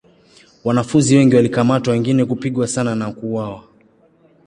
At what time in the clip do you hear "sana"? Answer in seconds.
2.67-2.95